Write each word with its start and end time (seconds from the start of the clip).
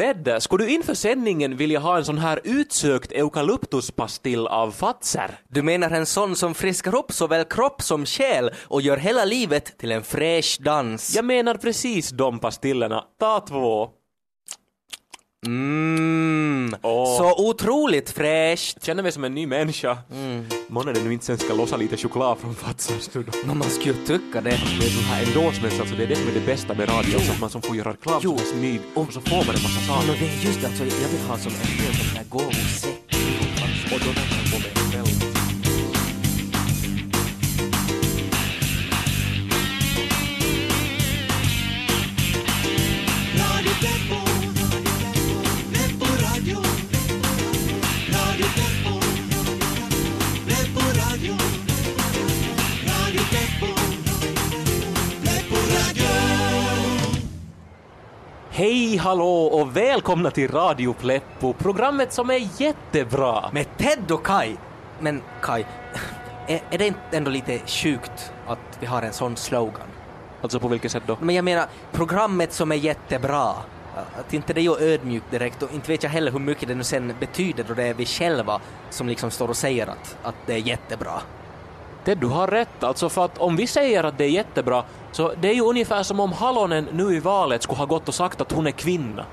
Ted, 0.00 0.42
skulle 0.42 0.64
du 0.64 0.70
inför 0.70 0.94
sändningen 0.94 1.56
vilja 1.56 1.78
ha 1.78 1.96
en 1.96 2.04
sån 2.04 2.18
här 2.18 2.40
utsökt 2.44 3.12
eukalyptuspastill 3.12 4.46
av 4.46 4.70
Fazer? 4.70 5.38
Du 5.48 5.62
menar 5.62 5.90
en 5.90 6.06
sån 6.06 6.36
som 6.36 6.54
friskar 6.54 6.94
upp 6.94 7.12
såväl 7.12 7.44
kropp 7.44 7.82
som 7.82 8.06
själ 8.06 8.50
och 8.62 8.82
gör 8.82 8.96
hela 8.96 9.24
livet 9.24 9.78
till 9.78 9.92
en 9.92 10.02
fräsch 10.02 10.58
dans? 10.60 11.14
Jag 11.16 11.24
menar 11.24 11.54
precis 11.54 12.10
de 12.10 12.38
pastillerna. 12.38 13.04
Ta 13.18 13.40
två. 13.40 13.99
Mm, 15.46 16.74
Åh. 16.82 17.16
så 17.18 17.48
otroligt 17.48 18.10
fräscht. 18.10 18.84
Känner 18.84 19.02
mig 19.02 19.12
som 19.12 19.24
en 19.24 19.34
ny 19.34 19.46
människa. 19.46 19.98
Mm. 20.12 20.44
Månne 20.68 20.92
nu 20.92 21.12
inte 21.12 21.24
sen 21.24 21.38
ska 21.38 21.54
lossa 21.54 21.76
lite 21.76 21.96
choklad 21.96 22.38
från 22.38 22.54
Fazers 22.54 23.14
nu 23.14 23.22
då. 23.22 23.32
Nå, 23.46 23.54
man 23.54 23.70
skulle 23.70 23.94
ju 23.94 24.06
tycka 24.06 24.40
det. 24.40 24.50
Det 24.50 24.86
är 24.86 24.96
de 24.96 25.04
här 25.04 25.26
endorsements, 25.26 25.80
alltså 25.80 25.94
det 25.96 26.02
är 26.02 26.06
det 26.06 26.16
som 26.16 26.28
är 26.28 26.32
det 26.34 26.46
bästa 26.46 26.74
med 26.74 26.88
radio, 26.88 27.18
så 27.18 27.32
att 27.32 27.40
man 27.40 27.50
som 27.50 27.62
får 27.62 27.76
göra 27.76 27.92
reklam 27.92 28.20
Jo. 28.22 28.38
som 28.38 28.46
smyg 28.46 28.80
och 28.94 29.12
så 29.12 29.20
får 29.20 29.36
man 29.36 29.54
en 29.56 29.62
massa 29.62 29.80
saker. 29.86 30.06
no, 30.06 30.12
det 30.20 30.26
är 30.26 30.44
just 30.46 30.60
det, 30.60 30.66
alltså, 30.66 30.84
jag 30.84 31.08
vill 31.08 31.20
ha 31.28 31.38
som 31.38 31.52
en 31.52 31.68
hel 31.68 31.94
sån 31.94 32.16
här 32.16 32.24
gåvosäck. 32.28 33.02
Och 33.92 33.98
då 34.06 34.12
kan 34.12 34.26
man 34.30 34.46
få 34.50 34.56
en 34.56 34.92
själv. 34.92 35.29
Hej, 58.60 58.96
hallå 58.96 59.44
och 59.44 59.76
välkomna 59.76 60.30
till 60.30 60.50
Radio 60.50 60.92
Pleppo, 60.92 61.52
programmet 61.52 62.12
som 62.12 62.30
är 62.30 62.60
jättebra. 62.60 63.50
Med 63.52 63.66
Ted 63.76 64.10
och 64.10 64.26
Kai. 64.26 64.56
Men 64.98 65.22
Kai, 65.42 65.64
är, 66.46 66.60
är 66.70 66.78
det 66.78 66.86
inte 66.86 67.00
ändå 67.10 67.30
lite 67.30 67.58
sjukt 67.66 68.32
att 68.46 68.78
vi 68.80 68.86
har 68.86 69.02
en 69.02 69.12
sån 69.12 69.36
slogan? 69.36 69.86
Alltså 70.42 70.60
på 70.60 70.68
vilket 70.68 70.92
sätt 70.92 71.02
då? 71.06 71.16
Men 71.20 71.34
jag 71.34 71.44
menar, 71.44 71.66
programmet 71.92 72.52
som 72.52 72.72
är 72.72 72.76
jättebra. 72.76 73.54
Att 74.18 74.34
inte 74.34 74.52
det 74.52 74.60
är 74.60 74.62
ju 74.62 74.92
ödmjukt 74.92 75.30
direkt 75.30 75.62
och 75.62 75.74
inte 75.74 75.92
vet 75.92 76.02
jag 76.02 76.10
heller 76.10 76.32
hur 76.32 76.38
mycket 76.38 76.68
det 76.68 76.74
nu 76.74 76.84
sen 76.84 77.14
betyder 77.20 77.64
då 77.68 77.74
det 77.74 77.84
är 77.84 77.94
vi 77.94 78.06
själva 78.06 78.60
som 78.90 79.08
liksom 79.08 79.30
står 79.30 79.48
och 79.48 79.56
säger 79.56 79.86
att, 79.86 80.16
att 80.22 80.36
det 80.46 80.52
är 80.52 80.58
jättebra. 80.58 81.20
Ted, 82.04 82.18
du 82.18 82.26
har 82.26 82.46
rätt. 82.46 82.82
Alltså 82.82 83.08
för 83.08 83.24
att 83.24 83.38
om 83.38 83.56
vi 83.56 83.66
säger 83.66 84.04
att 84.04 84.18
det 84.18 84.24
är 84.24 84.28
jättebra, 84.28 84.84
så 85.12 85.32
det 85.40 85.48
är 85.48 85.54
ju 85.54 85.62
ungefär 85.62 86.02
som 86.02 86.20
om 86.20 86.32
Halonen 86.32 86.88
nu 86.92 87.16
i 87.16 87.20
valet 87.20 87.62
skulle 87.62 87.78
ha 87.78 87.86
gått 87.86 88.08
och 88.08 88.14
sagt 88.14 88.40
att 88.40 88.52
hon 88.52 88.66
är 88.66 88.70
kvinna. 88.70 89.24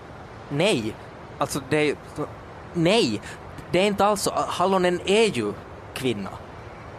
Nej, 0.50 0.96
alltså 1.38 1.62
det 1.70 1.90
är. 1.90 1.96
Nej, 2.74 3.22
det 3.72 3.80
är 3.80 3.86
inte 3.86 4.06
alls 4.06 4.22
så. 4.22 4.32
Hallonen 4.36 5.00
är 5.06 5.26
ju 5.26 5.54
kvinna. 5.94 6.30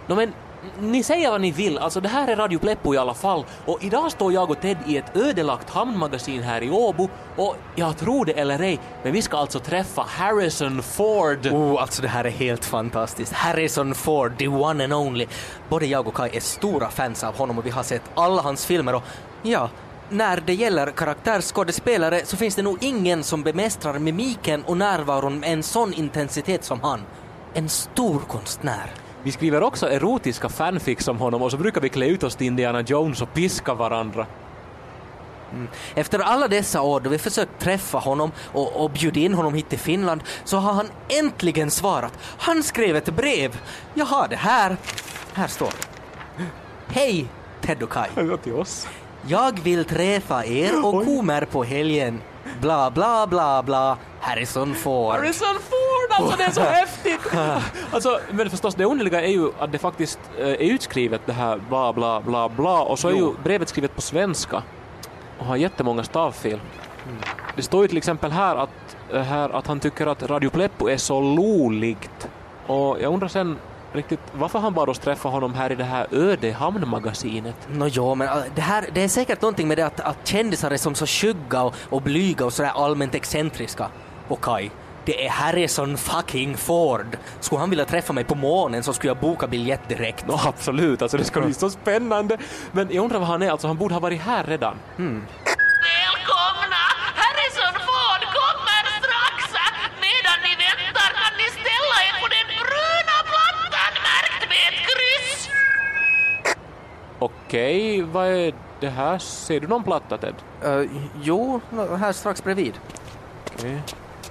Nå 0.06 0.14
men, 0.14 0.32
ni 0.80 1.02
säger 1.02 1.30
vad 1.30 1.40
ni 1.40 1.50
vill, 1.50 1.78
alltså 1.78 2.00
det 2.00 2.08
här 2.08 2.28
är 2.28 2.36
Radio 2.36 2.58
Pleppo 2.58 2.94
i 2.94 2.98
alla 2.98 3.14
fall 3.14 3.44
och 3.66 3.84
idag 3.84 4.12
står 4.12 4.32
jag 4.32 4.50
och 4.50 4.60
Ted 4.60 4.76
i 4.86 4.96
ett 4.96 5.16
ödelagt 5.16 5.70
hamnmagasin 5.70 6.42
här 6.42 6.62
i 6.62 6.70
Åbo 6.70 7.08
och 7.36 7.56
jag 7.76 7.96
tror 7.96 8.24
det 8.24 8.32
eller 8.32 8.60
ej, 8.60 8.80
men 9.02 9.12
vi 9.12 9.22
ska 9.22 9.36
alltså 9.36 9.58
träffa 9.58 10.02
Harrison 10.02 10.82
Ford. 10.82 11.46
Oh, 11.46 11.82
alltså 11.82 12.02
det 12.02 12.08
här 12.08 12.24
är 12.24 12.30
helt 12.30 12.64
fantastiskt. 12.64 13.32
Harrison 13.32 13.94
Ford, 13.94 14.38
the 14.38 14.48
one 14.48 14.84
and 14.84 14.92
only. 14.92 15.26
Både 15.68 15.86
jag 15.86 16.08
och 16.08 16.14
Kai 16.14 16.36
är 16.36 16.40
stora 16.40 16.88
fans 16.90 17.24
av 17.24 17.36
honom 17.36 17.58
och 17.58 17.66
vi 17.66 17.70
har 17.70 17.82
sett 17.82 18.02
alla 18.14 18.42
hans 18.42 18.66
filmer 18.66 18.94
och 18.94 19.02
ja, 19.42 19.70
när 20.10 20.42
det 20.46 20.54
gäller 20.54 20.90
karaktärsskådespelare 20.90 22.20
så 22.24 22.36
finns 22.36 22.54
det 22.54 22.62
nog 22.62 22.78
ingen 22.80 23.24
som 23.24 23.42
bemästrar 23.42 23.98
mimiken 23.98 24.62
och 24.64 24.76
närvaron 24.76 25.40
med 25.40 25.52
en 25.52 25.62
sån 25.62 25.92
intensitet 25.92 26.64
som 26.64 26.80
han. 26.80 27.00
En 27.54 27.68
stor 27.68 28.20
konstnär. 28.20 28.90
Vi 29.22 29.32
skriver 29.32 29.62
också 29.62 29.90
erotiska 29.90 30.48
fanfics 30.48 31.08
om 31.08 31.18
honom 31.18 31.42
och 31.42 31.50
så 31.50 31.56
brukar 31.56 31.80
vi 31.80 31.88
klä 31.88 32.06
ut 32.06 32.22
oss 32.22 32.36
till 32.36 32.46
Indiana 32.46 32.80
Jones 32.80 33.22
och 33.22 33.34
piska 33.34 33.74
varandra. 33.74 34.26
Efter 35.94 36.18
alla 36.18 36.48
dessa 36.48 36.82
år 36.82 37.00
då 37.00 37.10
vi 37.10 37.18
försökt 37.18 37.58
träffa 37.58 37.98
honom 37.98 38.32
och, 38.52 38.84
och 38.84 38.90
bjuda 38.90 39.20
in 39.20 39.34
honom 39.34 39.54
hit 39.54 39.68
till 39.68 39.78
Finland 39.78 40.22
så 40.44 40.56
har 40.56 40.72
han 40.72 40.86
äntligen 41.08 41.70
svarat. 41.70 42.12
Han 42.38 42.62
skrev 42.62 42.96
ett 42.96 43.08
brev. 43.16 43.60
Jag 43.94 44.06
har 44.06 44.28
det 44.28 44.36
här. 44.36 44.76
Här 45.32 45.48
står 45.48 45.66
det. 45.66 46.44
Hej 46.94 47.26
Ted 47.60 47.82
och 47.82 47.90
Kai. 47.90 48.08
Till 48.42 48.54
oss. 48.54 48.88
Jag 49.26 49.60
vill 49.60 49.84
träffa 49.84 50.44
er 50.44 50.84
och 50.84 50.94
Oj. 50.94 51.04
kommer 51.04 51.44
på 51.44 51.64
helgen. 51.64 52.20
Bla 52.60 52.90
bla 52.90 53.26
bla 53.26 53.62
bla. 53.62 53.98
Harrison 54.20 54.74
Ford. 54.74 55.14
Harrison 55.14 55.54
Ford, 55.54 55.77
alltså 56.18 56.36
det 56.36 56.44
är 56.44 56.50
så 56.50 56.60
häftigt! 56.80 57.20
Alltså, 57.92 58.20
men 58.30 58.50
förstås 58.50 58.74
det 58.74 58.84
underliga 58.84 59.20
är 59.20 59.30
ju 59.30 59.50
att 59.58 59.72
det 59.72 59.78
faktiskt 59.78 60.18
eh, 60.38 60.46
är 60.48 60.72
utskrivet 60.72 61.20
det 61.26 61.32
här 61.32 61.60
bla 61.68 61.92
bla 61.92 62.20
bla 62.20 62.48
bla 62.48 62.82
och 62.82 62.98
så 62.98 63.08
är 63.08 63.12
ju 63.12 63.32
brevet 63.44 63.68
skrivet 63.68 63.94
på 63.94 64.00
svenska 64.00 64.62
och 65.38 65.46
har 65.46 65.56
jättemånga 65.56 66.04
stavfel. 66.04 66.60
Det 67.56 67.62
står 67.62 67.82
ju 67.82 67.88
till 67.88 67.98
exempel 67.98 68.30
här 68.30 68.56
att, 68.56 68.96
eh, 69.12 69.22
här 69.22 69.50
att 69.50 69.66
han 69.66 69.80
tycker 69.80 70.06
att 70.06 70.22
Radio 70.22 70.50
Pleppo 70.50 70.88
är 70.88 70.96
så 70.96 71.20
loligt 71.20 72.28
och 72.66 73.00
jag 73.00 73.12
undrar 73.12 73.28
sen 73.28 73.58
riktigt 73.92 74.20
varför 74.32 74.58
han 74.58 74.74
bad 74.74 74.88
oss 74.88 74.98
träffa 74.98 75.28
honom 75.28 75.54
här 75.54 75.72
i 75.72 75.74
det 75.74 75.84
här 75.84 76.06
öde 76.10 76.52
hamnmagasinet. 76.52 77.68
Nå 77.68 77.86
jo, 77.86 78.14
men 78.14 78.28
äh, 78.28 78.34
det, 78.54 78.60
här, 78.60 78.84
det 78.94 79.04
är 79.04 79.08
säkert 79.08 79.42
någonting 79.42 79.68
med 79.68 79.78
det 79.78 79.86
att, 79.86 80.00
att 80.00 80.16
kändisar 80.28 80.70
är 80.70 80.76
som 80.76 80.94
så 80.94 81.06
skygga 81.06 81.62
och, 81.62 81.74
och 81.90 82.02
blyga 82.02 82.44
och 82.44 82.52
sådär 82.52 82.72
allmänt 82.74 83.14
excentriska. 83.14 83.88
Och 84.28 84.40
Kai, 84.40 84.70
det 85.08 85.26
är 85.26 85.30
Harrison 85.30 85.96
fucking 85.96 86.56
Ford. 86.56 87.16
Skulle 87.40 87.58
han 87.58 87.70
vilja 87.70 87.84
träffa 87.84 88.12
mig 88.12 88.24
på 88.24 88.34
månen 88.34 88.82
så 88.82 88.92
skulle 88.92 89.10
jag 89.10 89.16
boka 89.16 89.46
biljett 89.46 89.88
direkt. 89.88 90.26
Nå 90.26 90.40
absolut, 90.44 91.02
alltså 91.02 91.16
det 91.16 91.24
ska 91.24 91.40
bli 91.40 91.54
så 91.54 91.70
spännande. 91.70 92.38
Men 92.72 92.88
jag 92.90 93.04
undrar 93.04 93.18
vad 93.18 93.28
han 93.28 93.42
är, 93.42 93.50
alltså 93.50 93.66
han 93.66 93.76
borde 93.76 93.94
ha 93.94 94.00
varit 94.00 94.20
här 94.20 94.44
redan. 94.44 94.76
Välkomna! 94.96 96.84
Harrison 97.20 97.74
Ford 97.86 98.22
kommer 98.38 98.82
strax! 99.00 99.38
Medan 100.04 100.38
ni 100.46 100.52
väntar 100.64 101.10
kan 101.20 101.32
ni 101.40 101.46
ställa 101.58 101.96
er 102.08 102.14
på 102.22 102.28
den 102.36 102.48
bruna 102.60 103.16
plattan 103.30 103.92
märkt 104.08 104.42
med 104.52 104.62
ett 104.68 104.80
kryss. 104.88 105.50
Okej, 107.18 108.02
vad 108.02 108.26
är 108.26 108.54
det 108.80 108.88
här? 108.88 109.18
Ser 109.18 109.60
du 109.60 109.66
någon 109.66 109.84
platta 109.84 110.18
Ted? 110.18 110.34
Uh, 110.64 110.90
jo, 111.22 111.60
här 112.00 112.12
strax 112.12 112.44
bredvid. 112.44 112.80
Okej. 113.54 113.82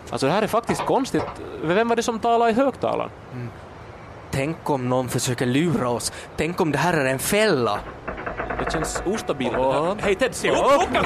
Alltså 0.10 0.28
det 0.28 0.34
här 0.34 0.42
är 0.42 0.48
faktiskt 0.48 0.86
konstigt. 0.86 1.24
Vem 1.62 1.88
var 1.88 1.96
det 1.96 2.04
som 2.04 2.20
talade 2.20 2.52
i 2.52 2.54
högtalaren? 2.54 3.10
Tänk 4.32 4.70
om 4.70 4.90
någon 4.90 5.10
försöker 5.10 5.46
lura 5.46 5.90
oss. 5.90 6.12
Tänk 6.38 6.62
om 6.62 6.72
det 6.72 6.78
här 6.78 6.94
är 6.94 7.06
en 7.06 7.20
fälla. 7.20 7.80
Det 8.66 8.72
känns 8.72 9.02
ostabilt. 9.06 9.54
här. 9.54 9.96
Hej 10.02 10.16
Ted, 10.16 10.36
se 10.36 10.52
upp! 10.52 10.98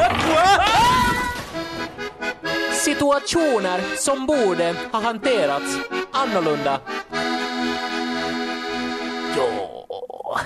Situationer 2.71 3.81
som 3.97 4.25
borde 4.25 4.75
ha 4.91 5.01
hanterats 5.01 5.77
annorlunda. 6.11 6.79
Ja. 9.37 10.39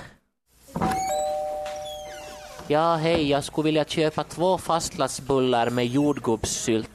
Ja, 2.67 2.95
hej, 2.95 3.29
jag 3.29 3.43
skulle 3.43 3.65
vilja 3.65 3.85
köpa 3.85 4.23
två 4.23 4.57
fastlagsbullar 4.57 5.69
med 5.69 5.85
jordgubbssylt. 5.87 6.94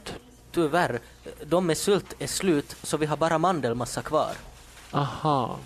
Tyvärr, 0.53 1.00
de 1.44 1.66
med 1.66 1.78
sylt 1.78 2.15
är 2.19 2.27
slut 2.27 2.77
så 2.83 2.97
vi 2.97 3.06
har 3.06 3.16
bara 3.16 3.38
mandelmassa 3.38 4.03
kvar. 4.03 4.33
Aha. 4.93 5.59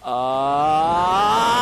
Ah! 0.00 1.58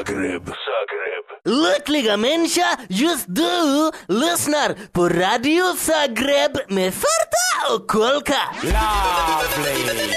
Zagreb. 0.00 0.42
Zagreb. 0.46 1.26
Lyckliga 1.44 2.16
människa, 2.16 2.76
just 2.88 3.24
du 3.28 3.90
lyssnar 4.08 4.92
på 4.92 5.08
Radio 5.08 5.76
Zagreb 5.76 6.58
med 6.68 6.94
Farta 6.94 7.74
och 7.74 7.86
Kolka. 7.88 8.40
Lovely. 8.62 10.14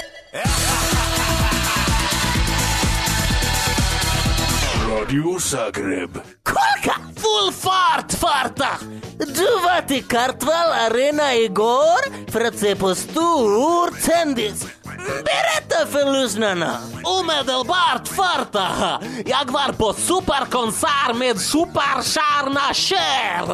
Radio 4.88 5.38
Zagreb. 5.38 6.18
Kolka! 6.42 7.00
Full 7.16 7.52
fart, 7.52 8.12
Farta! 8.12 8.68
Du 9.18 9.44
var 9.64 9.88
till 9.88 10.04
Kartval 10.04 10.72
Arena 10.90 11.34
igår 11.34 12.30
för 12.30 12.40
att 12.40 12.58
se 12.58 12.76
på 12.76 12.94
stor. 12.94 13.90
Berätta 15.04 15.86
för 15.90 16.12
lyssnarna! 16.12 16.76
Omedelbart 17.04 18.08
farta! 18.08 19.00
Jag 19.26 19.50
var 19.50 19.72
på 19.72 19.92
superkonsert 19.92 21.16
med 21.16 21.40
superstjärna 21.40 22.74
Cher! 22.74 23.46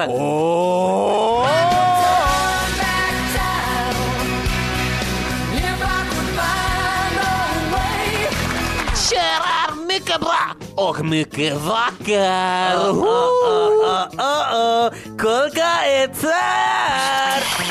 Cher 8.94 9.41
är 9.43 9.87
mycket 9.87 10.20
bra 10.20 10.56
och 10.75 11.05
mycket 11.05 11.56
vacker! 11.56 12.76
Oh, 12.76 12.91
oh, 12.91 14.05
oh. 14.19 14.91
Kolka 15.19 15.67
är 15.85 16.08
här! 16.23 16.91
Musiken 17.31 17.67
är 17.67 17.70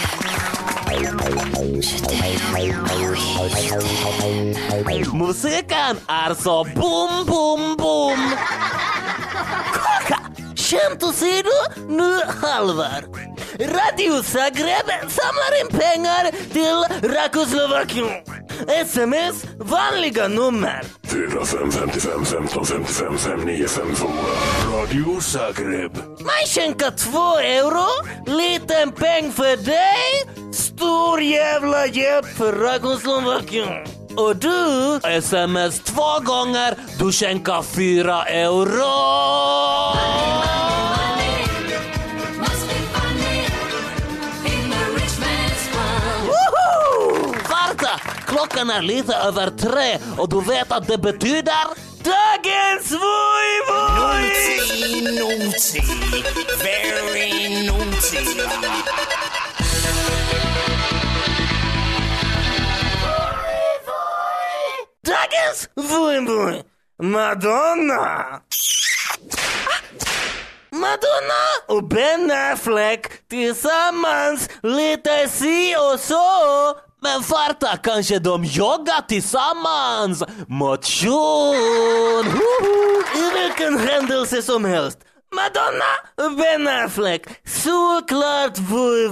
så 6.36 6.64
boom, 6.76 7.26
boom, 7.26 7.76
boom! 7.78 8.20
Kolka! 9.74 10.20
Skämt 10.56 11.04
åsido, 11.04 11.50
nu 11.88 12.20
halvar. 12.42 13.04
Radio 13.60 14.24
Zagreb 14.24 14.90
samlar 15.10 15.62
in 15.62 15.68
pengar 15.80 16.32
till 16.54 17.10
Rakoslovakien. 17.10 18.10
Sms, 18.68 19.46
vanliga 19.58 20.28
nummer. 20.28 20.84
4 21.04 21.46
5 21.46 21.72
55 21.72 22.26
15 22.26 22.66
55 22.66 23.18
5952. 23.18 24.08
Radio 24.74 25.22
Zagreb. 25.22 25.98
Man 26.20 26.46
skänker 26.48 26.92
två 26.92 27.38
euro, 27.38 27.88
liten 28.26 28.92
peng 28.92 29.32
för 29.32 29.58
dig, 29.66 30.54
stor 30.54 31.22
jävla 31.22 31.88
hjälp 31.88 32.26
för 32.26 32.54
Ragoslovakien. 32.54 33.88
Och 34.18 34.36
du, 34.36 35.00
Sms 35.04 35.80
två 35.80 36.20
gånger, 36.24 36.76
du 37.00 37.12
skänker 37.12 37.62
fyra 37.62 38.26
euro! 38.26 38.90
Klockan 48.28 48.70
är 48.70 48.82
lite 48.82 49.16
över 49.16 49.50
tre 49.50 49.98
och 50.18 50.30
du 50.30 50.42
vet 50.42 50.72
att 50.72 50.88
det 50.88 50.98
betyder... 50.98 51.89
Dagens 52.04 52.92
vui 52.92 53.52
vui! 53.68 54.00
naughty. 55.20 55.80
Very 56.64 57.66
naughty. 57.68 58.18
Dagens 65.04 65.70
vui! 65.76 66.64
Madonna! 67.02 68.42
Madonna 70.72 71.44
och 71.68 71.84
Ben 71.88 72.32
Affleck 72.32 73.28
tillsammans 73.28 74.50
lite 74.64 75.30
si 75.30 75.76
och 75.76 76.00
så. 76.00 76.89
Men 77.02 77.24
farta, 77.24 77.78
kanske 77.78 78.20
de 78.20 78.44
joggar 78.44 79.02
tillsammans? 79.08 80.24
Motion! 80.48 82.26
Woho! 82.26 83.04
I 83.16 83.32
vilken 83.42 83.80
händelse 83.80 84.42
som 84.42 84.66
helst. 84.66 84.98
Madonna 85.36 86.36
Ben 86.38 86.68
Affleck. 86.68 87.24
Såklart 87.46 88.58
vui. 88.58 89.10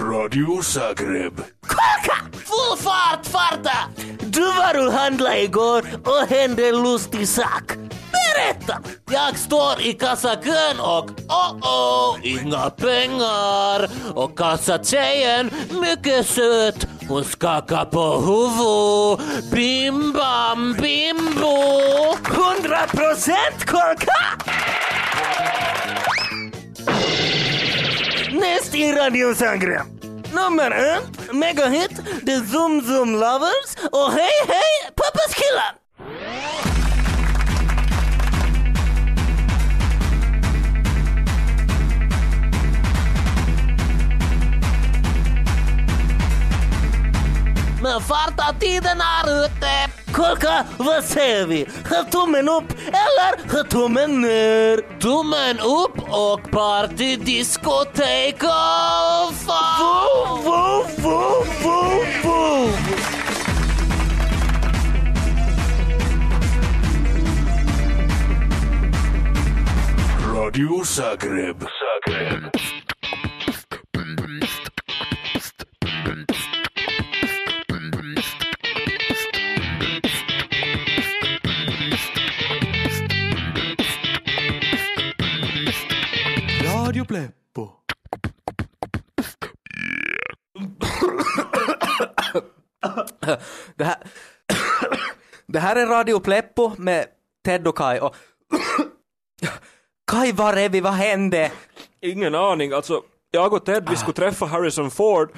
Radio 0.00 0.62
Zagreb. 0.62 1.40
Kolka! 1.66 2.31
Full 2.52 2.76
fart, 2.76 3.26
farta! 3.26 3.88
Du 4.20 4.40
var 4.40 4.86
och 4.86 4.92
handlade 4.92 5.42
igår 5.42 5.84
och 6.04 6.28
hände 6.28 6.68
en 6.68 6.82
lustig 6.82 7.28
sak. 7.28 7.72
Berätta! 8.12 8.78
Jag 9.10 9.38
står 9.38 9.80
i 9.80 9.92
kassakön 9.92 10.80
och 10.80 11.10
oh 11.28 11.52
oh, 11.62 12.18
inga 12.22 12.70
pengar. 12.70 13.90
Och 14.14 14.38
kassatjejen, 14.38 15.50
mycket 15.70 16.26
söt, 16.26 16.86
hon 17.08 17.24
skakar 17.24 17.84
på 17.84 18.20
huvudet. 18.20 19.50
Bim 19.50 20.12
bam 20.12 20.72
bimbo. 20.72 21.56
100 22.62 22.78
procent 22.86 23.66
kolka! 23.66 24.22
Näst 28.32 28.74
i 28.74 28.92
Radio 28.92 29.34
Zagreb. 29.34 29.86
Nummer 30.34 30.70
ett, 30.70 31.21
megahit, 31.32 31.96
The 32.26 32.36
Zoom 32.36 32.80
Zoom 32.80 33.12
Lovers 33.12 33.76
och 33.90 34.12
hej 34.12 34.32
hej 34.48 34.92
pappas 34.96 35.34
killar! 35.34 35.82
Men 47.82 48.00
farta, 48.00 48.54
tiden 48.60 49.00
är 49.00 49.44
ute. 49.44 49.92
Kolka, 50.12 50.64
vad 50.76 51.04
säger 51.04 51.46
vi? 51.46 51.68
Ha 51.90 52.04
tummen 52.04 52.48
upp 52.48 52.72
eller 52.86 53.56
ha 53.56 53.64
tummen 53.64 54.20
ner? 54.20 55.00
Tummen 55.00 55.58
upp 55.58 55.98
och 56.12 56.50
partydiskotek 56.50 58.44
off! 58.44 58.81
Radio 70.52 70.84
Zagreb. 70.84 71.64
Zagreb. 71.64 72.50
Radio 86.64 87.04
Pleppo. 87.04 87.70
Det 93.76 93.84
här, 93.84 93.96
det 95.46 95.58
här 95.58 95.76
är 95.76 95.86
Radio 95.86 96.20
Pleppo 96.20 96.72
med 96.78 97.06
Ted 97.44 97.66
och 97.68 97.76
Kai 97.76 98.00
och... 98.00 98.16
Kai, 100.12 100.32
var 100.32 100.56
är 100.56 100.68
vi? 100.68 100.80
Vad 100.80 100.92
hände? 100.92 101.50
Ingen 102.00 102.34
aning. 102.34 102.72
Alltså, 102.72 103.02
jag 103.30 103.52
och 103.52 103.64
Ted 103.64 103.88
vi 103.90 103.96
skulle 103.96 104.12
träffa 104.12 104.46
Harrison 104.46 104.90
Ford. 104.90 105.30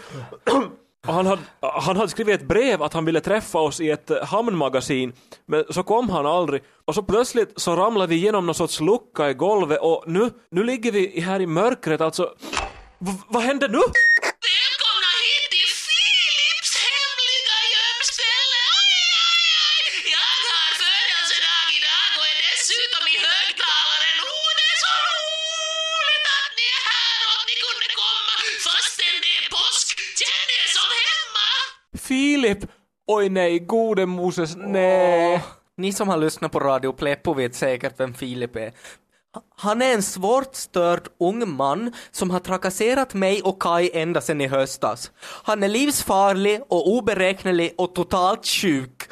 Och 1.07 1.15
han 1.15 1.27
hade, 1.27 1.43
han 1.61 1.97
hade 1.97 2.09
skrivit 2.09 2.41
ett 2.41 2.49
brev 2.49 2.83
att 2.83 2.93
han 2.93 3.05
ville 3.05 3.21
träffa 3.21 3.59
oss 3.59 3.81
i 3.81 3.91
ett 3.91 4.11
eh, 4.11 4.25
hamnmagasin. 4.25 5.13
Men 5.47 5.65
så 5.71 5.83
kom 5.83 6.11
han 6.11 6.27
aldrig. 6.27 6.63
Och 6.85 6.95
så 6.95 7.03
plötsligt 7.03 7.53
så 7.57 7.77
ramlade 7.77 8.07
vi 8.11 8.15
igenom 8.17 8.47
någon 8.47 8.55
sorts 8.55 8.81
lucka 8.81 9.31
i 9.31 9.35
golvet 9.35 9.79
och 9.81 10.05
nu, 10.07 10.31
nu 10.51 10.65
ligger 10.65 10.93
vi 10.93 11.21
här 11.21 11.41
i 11.41 11.47
mörkret 11.47 12.01
alltså. 12.01 12.23
V- 12.99 13.13
vad 13.29 13.43
hände 13.43 13.69
nu? 13.69 13.79
Filip! 32.05 32.59
Oj 33.07 33.29
nej, 33.29 33.59
gode 33.59 34.07
Moses, 34.07 34.57
nej. 34.57 35.37
Oh. 35.37 35.41
Ni 35.77 35.93
som 35.93 36.09
har 36.09 36.17
lyssnat 36.17 36.53
på 36.53 36.61
Radio 36.61 36.93
Pleppo 36.93 37.35
vet 37.35 37.55
säkert 37.55 38.01
vem 38.01 38.15
Filip 38.15 38.57
är. 38.57 38.73
Han 39.57 39.83
är 39.83 39.95
en 39.95 40.03
svårt 40.03 40.55
störd 40.55 41.09
ung 41.21 41.57
man 41.57 41.93
som 42.11 42.31
har 42.31 42.41
trakasserat 42.41 43.15
mig 43.15 43.43
och 43.43 43.63
Kai 43.63 43.91
ända 43.95 44.21
sedan 44.21 44.41
i 44.41 44.47
höstas. 44.47 45.11
Han 45.21 45.63
är 45.63 45.69
livsfarlig 45.69 46.61
och 46.69 46.89
oberäknelig 46.89 47.75
och 47.77 47.95
totalt 47.95 48.47
sjuk. 48.47 49.03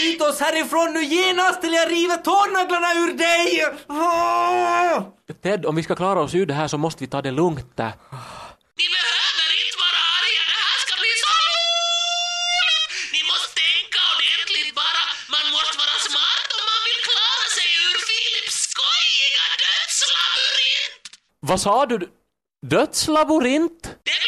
Slit 0.00 0.22
oss 0.22 0.40
härifrån 0.40 0.92
nu 0.92 1.02
genast 1.04 1.64
eller 1.64 1.76
jag 1.82 1.90
river 1.90 2.16
tånaglarna 2.16 2.90
ur 3.02 3.12
dig! 3.24 3.46
Ah! 3.86 5.02
Ted, 5.42 5.66
om 5.66 5.76
vi 5.76 5.82
ska 5.82 5.94
klara 6.02 6.20
oss 6.20 6.34
ur 6.34 6.46
det 6.46 6.54
här 6.60 6.68
så 6.68 6.78
måste 6.78 7.00
vi 7.04 7.08
ta 7.14 7.22
det 7.22 7.30
lugnt 7.30 7.76
där. 7.80 7.92
Ni 8.80 8.86
behöver 8.96 9.48
inte 9.62 9.78
vara 9.84 10.00
arga, 10.18 10.42
det 10.52 10.58
här 10.66 10.78
ska 10.84 10.92
bli 11.02 11.12
så 11.24 11.32
roligt! 11.48 12.88
Ni 13.14 13.20
måste 13.30 13.50
tänka 13.66 13.98
ordentligt 14.14 14.72
bara. 14.82 15.02
Man 15.34 15.46
måste 15.56 15.74
vara 15.84 15.96
smart 16.08 16.48
om 16.58 16.64
man 16.72 16.80
vill 16.88 17.00
klara 17.10 17.46
sig 17.56 17.68
ur 17.86 17.96
Philips 18.08 18.56
skojiga 18.72 19.44
dödslabyrint. 19.64 21.02
Vad 21.50 21.60
sa 21.66 21.74
du? 21.92 21.98
Dödslabyrint? 22.74 23.80
Det 24.10 24.19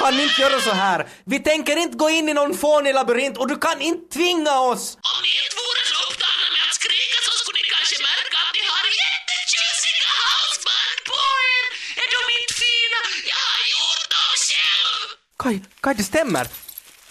kan 0.00 0.14
inte 0.20 0.40
göra 0.44 0.58
så 0.68 0.74
här. 0.84 0.98
Vi 1.32 1.38
tänker 1.50 1.74
inte 1.84 1.96
gå 2.04 2.08
in 2.18 2.28
i 2.28 2.34
någon 2.40 2.54
fånig 2.64 2.92
labyrint 2.98 3.36
och 3.40 3.48
du 3.52 3.56
kan 3.66 3.78
inte 3.88 4.04
tvinga 4.16 4.54
oss. 4.70 4.84
Om 5.12 5.18
ni 5.26 5.30
inte 5.42 5.54
vore 5.62 5.82
så 5.92 5.96
upptagna 6.08 6.46
med 6.54 6.62
att 6.68 6.74
skrika 6.80 7.18
så 7.26 7.32
skulle 7.40 7.58
ni 7.66 7.70
kanske 7.76 7.96
märka 8.10 8.36
att 8.44 8.52
ni 8.58 8.62
har 8.72 8.84
jättetjusiga 9.04 10.10
halsband 10.24 10.98
på 11.10 11.18
er. 11.50 11.64
Är 12.02 12.08
de 12.16 12.20
inte 12.38 12.54
fina? 12.64 12.98
Jag 13.32 13.42
har 13.50 13.62
gjort 13.74 14.06
dem 14.14 14.30
själv! 14.48 14.98
Kaj, 15.42 15.56
Kaj, 15.84 15.94
det 16.00 16.06
stämmer. 16.12 16.44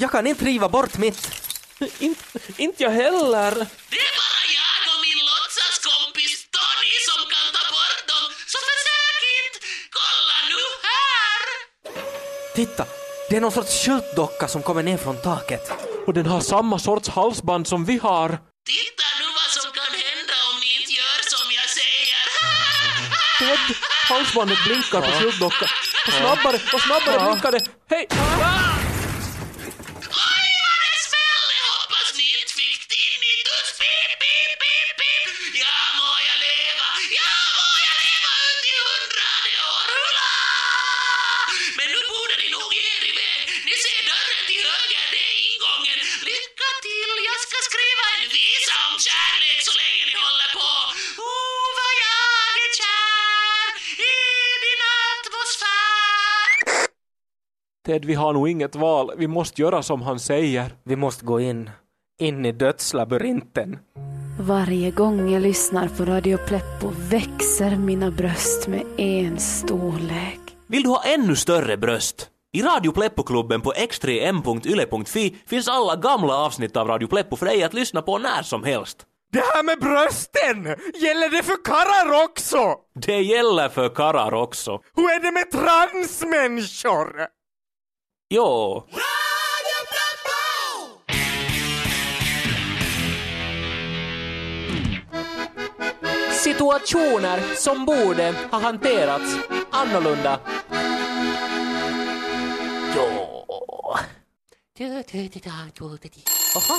Jag 0.04 0.10
kan 0.12 0.28
inte 0.32 0.44
riva 0.52 0.68
bort 0.76 0.96
mitt. 1.04 1.22
Inte 2.00 2.24
inte 2.66 2.84
jag 2.84 2.92
heller. 2.92 3.52
Det 3.96 4.09
Titta, 12.60 12.86
det 13.30 13.36
är 13.36 13.42
någon 13.42 13.52
sorts 13.52 13.86
skyltdocka 13.86 14.48
som 14.48 14.62
kommer 14.64 14.84
ner 14.84 14.98
från 14.98 15.18
taket. 15.22 15.72
Och 16.08 16.14
den 16.14 16.26
har 16.26 16.40
samma 16.42 16.80
sorts 16.80 17.10
halsband 17.10 17.68
som 17.68 17.86
vi 17.86 17.98
har. 17.98 18.30
Titta 18.30 19.08
nu 19.20 19.26
vad 19.40 19.50
som 19.58 19.72
kan 19.72 19.92
hända 20.06 20.36
om 20.50 20.56
ni 20.62 20.70
inte 20.80 20.94
gör 21.00 21.20
som 21.36 21.48
jag 21.60 21.70
säger. 21.80 22.22
Ted, 23.40 23.76
halsbandet 24.10 24.58
blinkar 24.66 25.02
på 25.02 25.12
skyltdockan. 25.12 25.70
Och 26.08 26.14
snabbare, 26.14 26.60
och 26.74 26.82
snabbare 26.82 27.26
blinkar 27.26 27.52
det. 27.52 27.64
Hej! 27.90 28.08
Ted, 57.90 58.06
vi 58.06 58.14
har 58.14 58.34
nog 58.34 58.50
inget 58.50 58.76
val. 58.76 59.12
Vi 59.18 59.28
måste 59.28 59.62
göra 59.62 59.84
som 59.84 60.02
han 60.02 60.20
säger. 60.20 60.72
Vi 60.84 60.96
måste 60.96 61.26
gå 61.26 61.40
in. 61.40 61.70
In 62.20 62.46
i 62.46 62.52
dödslabyrinten. 62.52 63.78
Varje 64.40 64.92
gång 64.92 65.34
jag 65.34 65.42
lyssnar 65.42 65.88
på 65.88 66.06
Radio 66.06 66.38
Pleppo 66.38 66.92
växer 67.12 67.76
mina 67.76 68.12
bröst 68.12 68.68
med 68.68 68.84
en 68.98 69.40
storlek. 69.40 70.40
Vill 70.68 70.84
du 70.84 70.90
ha 70.90 71.04
ännu 71.04 71.36
större 71.36 71.78
bröst? 71.78 72.30
I 72.52 72.62
Radio 72.62 72.92
Pleppo-klubben 72.92 73.62
på 73.62 73.72
x3m.yle.fi 73.72 75.36
finns 75.48 75.68
alla 75.68 75.96
gamla 75.96 76.38
avsnitt 76.38 76.78
av 76.78 76.88
Radio 76.88 77.08
Pleppo 77.08 77.36
för 77.36 77.46
dig 77.46 77.64
att 77.64 77.74
lyssna 77.74 78.02
på 78.02 78.18
när 78.18 78.44
som 78.44 78.64
helst. 78.64 79.06
Det 79.32 79.40
här 79.40 79.64
med 79.64 79.80
brösten! 79.80 80.64
Gäller 81.02 81.30
det 81.30 81.44
för 81.44 81.64
karlar 81.64 82.24
också? 82.24 82.76
Det 82.96 83.22
gäller 83.22 83.70
för 83.70 83.90
karlar 83.90 84.34
också. 84.34 84.80
Hur 84.96 85.10
är 85.10 85.20
det 85.20 85.32
med 85.32 85.52
transmänniskor? 85.52 87.39
Jo, 88.32 88.86
Situationer 96.44 97.56
som 97.56 97.86
borde 97.86 98.36
ha 98.52 98.60
hanterats 98.60 99.36
annorlunda. 99.72 100.40
jo. 102.96 103.06
Oho. 106.56 106.76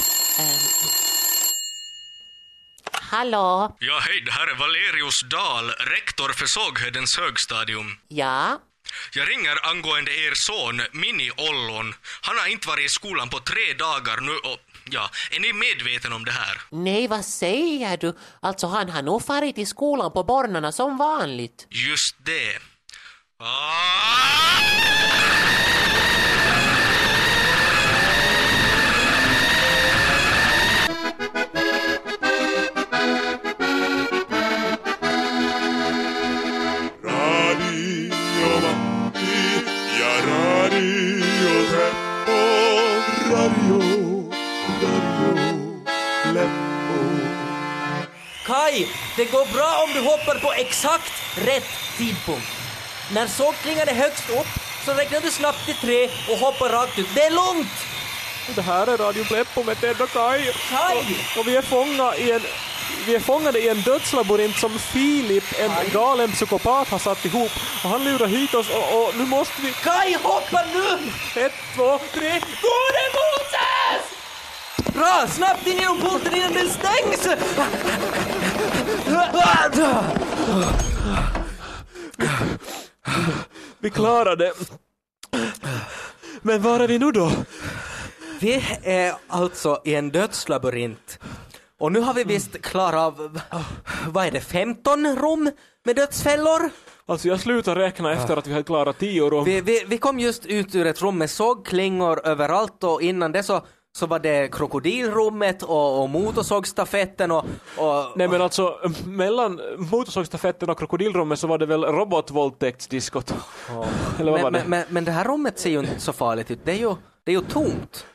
Hallå? 2.93 3.77
Ja, 3.79 3.99
hej, 4.03 4.23
det 4.27 4.33
här 4.33 4.47
är 4.47 4.55
Valerius 4.55 5.21
Dahl, 5.23 5.71
rektor 5.71 6.29
för 6.29 6.47
Såghöjdens 6.47 7.19
högstadium. 7.19 7.87
Ja? 8.09 8.59
Jag 9.15 9.29
ringer 9.31 9.67
angående 9.71 10.11
er 10.11 10.35
son, 10.35 10.83
Mini 10.93 11.31
Ollon. 11.37 11.95
Han 12.21 12.39
har 12.39 12.47
inte 12.47 12.69
varit 12.69 12.87
i 12.87 12.89
skolan 12.89 13.29
på 13.29 13.41
tre 13.41 13.73
dagar 13.79 14.21
nu 14.21 14.33
och, 14.33 14.59
ja, 14.91 15.11
är 15.31 15.41
ni 15.41 15.53
medveten 15.53 16.13
om 16.13 16.25
det 16.25 16.31
här? 16.33 16.61
Nej, 16.71 17.09
vad 17.09 17.25
säger 17.25 17.97
du? 17.97 18.17
Alltså, 18.41 18.67
han 18.67 18.89
har 18.91 19.03
nog 19.03 19.25
farit 19.25 19.59
i 19.59 19.67
skolan 19.67 20.13
på 20.13 20.25
morgnarna 20.25 20.73
som 20.73 20.97
vanligt. 20.97 21.67
Just 21.71 22.17
det. 22.25 22.59
Ah! 23.43 24.51
Hoppar 50.21 50.41
på 50.41 50.53
exakt 50.53 51.13
rätt 51.37 51.69
tidpunkt. 51.99 52.47
När 53.13 53.27
sågklingan 53.27 53.89
är 53.89 53.95
högst 53.95 54.31
upp 54.31 54.47
så 54.85 54.93
räknar 54.93 55.21
du 55.21 55.31
snabbt 55.31 55.65
till 55.67 55.75
tre 55.75 56.05
och 56.05 56.39
hoppar 56.39 56.69
rakt 56.69 56.99
ut. 56.99 57.09
Det 57.15 57.23
är 57.23 57.31
lugnt! 57.31 57.73
Det 58.55 58.63
här 58.63 58.87
är 58.87 58.97
Radio 58.97 59.25
Pleppo 59.25 59.63
med 59.63 59.81
Ted 59.81 60.01
och 60.01 60.11
Kai. 60.11 60.53
Kai! 60.71 60.97
Och, 60.97 61.41
och 61.41 61.49
vi 61.49 61.57
är 61.57 61.63
fånga 61.63 62.15
i 62.17 62.31
en 62.31 62.41
vi 63.07 63.15
är 63.15 63.21
fångade 63.21 63.59
i 63.59 63.69
en 63.69 63.81
dödslabyrint 63.81 64.57
som 64.57 64.79
Filip, 64.79 65.45
en 65.59 65.91
galen 65.93 66.33
psykopat, 66.33 66.89
har 66.89 66.99
satt 66.99 67.25
ihop. 67.25 67.51
Och 67.85 67.91
han 67.91 68.05
lurar 68.05 68.27
hit 68.27 68.55
oss 68.55 68.71
och, 68.71 69.03
och 69.03 69.17
nu 69.17 69.27
måste 69.27 69.63
vi... 69.63 69.73
Kai, 69.73 70.17
hoppa 70.23 70.65
nu! 70.75 71.11
Ett, 71.41 71.55
två, 71.75 71.99
tre... 72.15 72.31
Gode 72.41 73.05
Moses! 73.15 73.40
Bra, 75.01 75.27
snabbt 75.29 75.67
in 75.67 75.77
genom 75.77 76.01
porten 76.01 76.35
innan 76.35 76.53
den 76.53 76.69
stängs! 76.69 77.29
Vi 83.79 83.91
klarade 83.91 84.45
det. 84.45 84.53
Men 86.43 86.63
var 86.63 86.81
är 86.81 86.89
vi 86.89 86.99
nu 86.99 87.13
då? 87.13 87.33
Vi 88.41 88.65
är 88.83 89.15
alltså 89.29 89.81
i 89.85 89.95
en 89.95 90.11
dödslabyrint. 90.11 91.19
Och 91.79 91.93
nu 91.93 92.01
har 92.01 92.15
vi 92.15 92.25
visst 92.25 92.63
klarat 92.63 93.21
av, 93.21 93.41
vad 94.09 94.27
är 94.27 94.31
det, 94.31 94.41
15 94.41 95.17
rum 95.17 95.51
med 95.85 95.97
dödsfällor? 95.97 96.71
Alltså 97.07 97.29
jag 97.29 97.41
slutar 97.41 97.77
räkna 97.77 98.13
efter 98.13 98.37
att 98.37 98.47
vi 98.47 98.53
har 98.53 98.63
klarat 98.63 98.99
tio 98.99 99.31
rum. 99.31 99.45
Vi, 99.45 99.61
vi, 99.61 99.85
vi 99.87 99.99
kom 99.99 100.21
just 100.21 100.47
ut 100.47 100.75
ur 100.75 100.87
ett 100.87 101.03
rum 101.03 101.19
med 101.19 101.31
sågklingor 101.31 102.27
överallt 102.27 102.85
och 102.85 103.03
innan 103.03 103.33
det 103.33 103.43
så, 103.43 103.63
så 103.93 104.07
var 104.07 104.19
det 104.19 104.49
krokodilrummet 104.53 105.63
och, 105.63 106.03
och 106.03 106.11
motorsågsstafetten 106.11 107.31
och, 107.31 107.45
och, 107.77 108.07
Nej 108.17 108.29
men 108.29 108.43
alltså, 108.43 108.79
mellan 109.07 109.61
motorsågsstafetten 109.79 110.71
och 110.71 110.79
krokodilrummet 110.79 111.39
så 111.39 111.47
var 111.47 111.59
det 111.59 111.67
väl 111.67 111.85
robotvåldtäktsdiskot? 111.85 113.35
Eller 114.19 114.33
vad 114.33 114.43
var 114.43 114.51
men, 114.51 114.63
det? 114.63 114.69
men, 114.69 114.79
men, 114.81 114.85
men 114.89 115.05
det 115.05 115.13
här 115.13 115.25
rummet 115.25 115.59
ser 115.59 115.71
ju 115.71 115.79
inte 115.79 116.01
så 116.01 116.13
farligt 116.13 116.51
ut, 116.51 116.61
det 116.65 116.73
är 116.73 116.79
ju, 116.79 116.95
det 117.25 117.33
är 117.33 117.37
ju 117.37 117.43
tomt. 117.43 118.07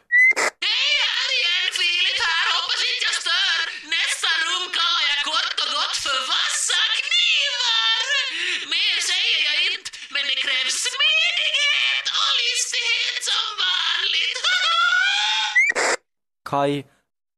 Kai, 16.55 16.83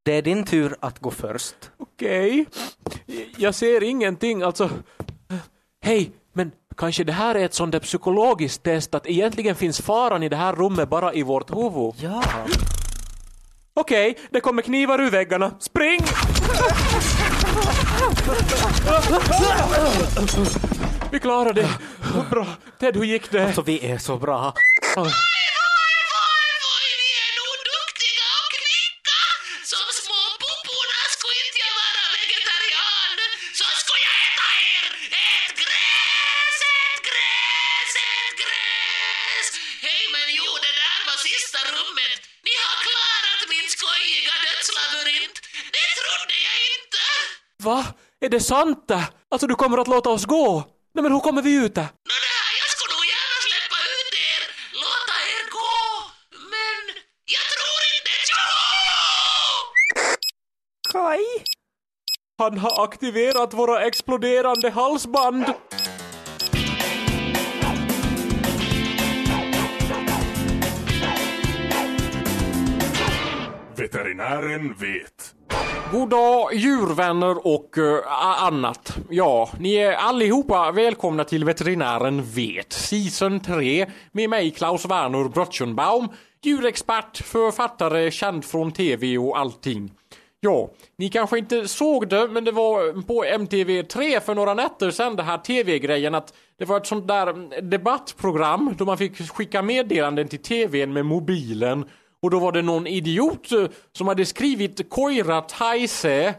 det 0.05 0.11
är 0.11 0.21
din 0.21 0.43
tur 0.45 0.75
att 0.79 0.99
gå 0.99 1.11
först. 1.11 1.55
Okej. 1.77 2.45
Jag 3.37 3.55
ser 3.55 3.83
ingenting, 3.83 4.41
alltså. 4.41 4.69
Hej, 5.81 6.11
men 6.33 6.51
Kanske 6.77 7.03
det 7.03 7.13
här 7.13 7.35
är 7.35 7.45
ett 7.45 7.53
sånt 7.53 7.71
där 7.71 7.79
psykologiskt 7.79 8.63
test 8.63 8.95
att 8.95 9.07
egentligen 9.07 9.55
finns 9.55 9.81
faran 9.81 10.23
i 10.23 10.29
det 10.29 10.35
här 10.35 10.53
rummet 10.53 10.89
bara 10.89 11.13
i 11.13 11.23
vårt 11.23 11.55
huvud. 11.55 11.93
Ja. 11.97 12.23
Okej, 13.73 14.17
det 14.29 14.39
kommer 14.39 14.61
knivar 14.61 15.01
ur 15.01 15.11
väggarna. 15.11 15.51
Spring! 15.59 15.99
Vi 21.11 21.19
klarade 21.19 21.61
det. 21.61 21.69
Bra. 22.29 22.47
Ted, 22.79 22.95
hur 22.95 23.03
gick 23.03 23.31
det? 23.31 23.53
Så 23.53 23.61
vi 23.61 23.91
är 23.91 23.97
så 23.97 24.17
bra. 24.17 24.53
Gräs! 38.41 39.47
Hej, 39.85 40.01
men 40.13 40.27
jo, 40.39 40.47
det 40.65 40.73
där 40.81 40.99
var 41.09 41.17
sista 41.29 41.59
rummet. 41.75 42.19
Ni 42.47 42.53
har 42.63 42.75
klarat 42.87 43.41
min 43.53 43.67
skojiga 43.75 44.33
dödslabyrint. 44.45 45.37
Det 45.75 45.87
trodde 45.99 46.35
jag 46.47 46.57
inte. 46.75 47.03
Va? 47.67 47.79
Är 48.25 48.29
det 48.35 48.43
sant 48.53 48.87
det? 48.87 49.03
Alltså 49.31 49.47
du 49.47 49.55
kommer 49.61 49.77
att 49.77 49.87
låta 49.95 50.09
oss 50.09 50.25
gå? 50.25 50.47
Nej 50.93 51.01
men 51.03 51.11
hur 51.13 51.19
kommer 51.27 51.41
vi 51.41 51.53
ut? 51.65 51.75
Nå 51.75 52.15
det 52.25 52.33
här, 52.41 52.51
jag 52.61 52.69
skulle 52.73 52.93
nog 52.99 53.07
gärna 53.15 53.37
släppa 53.47 53.79
ut 53.95 54.11
er, 54.29 54.41
låta 54.85 55.15
er 55.33 55.43
gå, 55.57 55.75
men 56.53 56.81
jag 57.35 57.45
tror 57.53 57.79
inte... 57.95 58.13
Kaj? 60.93 61.23
Han 62.39 62.57
har 62.57 62.83
aktiverat 62.83 63.53
våra 63.53 63.85
exploderande 63.85 64.69
halsband. 64.69 65.45
Veterinären 73.87 74.73
vet. 74.73 75.35
God 75.91 76.09
dag 76.09 76.53
djurvänner 76.53 77.47
och 77.47 77.77
uh, 77.77 77.99
annat. 78.43 78.97
Ja, 79.09 79.49
ni 79.59 79.73
är 79.73 79.93
allihopa 79.93 80.71
välkomna 80.71 81.23
till 81.23 81.45
Veterinären 81.45 82.23
vet, 82.23 82.73
Season 82.73 83.39
3 83.39 83.85
med 84.11 84.29
mig 84.29 84.51
Klaus 84.51 84.85
Werner 84.85 85.29
Brotchenbaum, 85.29 86.07
djurexpert, 86.43 87.17
författare, 87.17 88.11
känd 88.11 88.45
från 88.45 88.71
TV 88.71 89.17
och 89.17 89.37
allting. 89.37 89.91
Ja, 90.39 90.69
ni 90.97 91.09
kanske 91.09 91.37
inte 91.37 91.67
såg 91.67 92.09
det, 92.09 92.27
men 92.27 92.43
det 92.43 92.51
var 92.51 93.01
på 93.01 93.23
MTV3 93.23 94.19
för 94.19 94.35
några 94.35 94.53
nätter 94.53 94.91
sedan 94.91 95.15
det 95.15 95.23
här 95.23 95.37
TV-grejen 95.37 96.15
att 96.15 96.33
det 96.59 96.65
var 96.65 96.77
ett 96.77 96.87
sånt 96.87 97.07
där 97.07 97.61
debattprogram 97.61 98.75
då 98.77 98.85
man 98.85 98.97
fick 98.97 99.31
skicka 99.31 99.61
meddelanden 99.61 100.27
till 100.27 100.41
TVn 100.41 100.93
med 100.93 101.05
mobilen 101.05 101.85
och 102.21 102.29
då 102.29 102.39
var 102.39 102.51
det 102.51 102.61
någon 102.61 102.87
idiot 102.87 103.51
eh, 103.51 103.65
som 103.91 104.07
hade 104.07 104.25
skrivit 104.25 104.89
Koira 104.89 105.41
Taise. 105.41 106.35